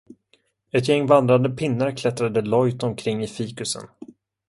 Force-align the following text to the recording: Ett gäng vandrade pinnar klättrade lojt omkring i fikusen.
Ett 0.71 0.87
gäng 0.87 1.05
vandrade 1.07 1.49
pinnar 1.49 1.91
klättrade 1.97 2.41
lojt 2.41 2.83
omkring 2.83 3.23
i 3.23 3.27
fikusen. 3.27 3.83